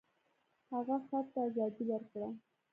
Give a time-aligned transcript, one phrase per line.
[0.73, 2.27] هغه خر ته ازادي ورکړه.